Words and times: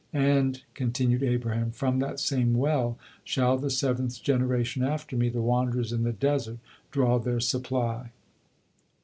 And," 0.13 0.63
continued 0.73 1.21
Abraham, 1.21 1.69
"from 1.69 1.99
that 1.99 2.19
same 2.19 2.55
well 2.55 2.97
shall 3.23 3.59
the 3.59 3.69
seventh 3.69 4.23
generation 4.23 4.81
after 4.83 5.15
me, 5.15 5.29
the 5.29 5.43
wanderers 5.43 5.93
in 5.93 6.01
the 6.01 6.11
desert, 6.11 6.57
draw 6.91 7.19
their 7.19 7.39
supply." 7.39 8.09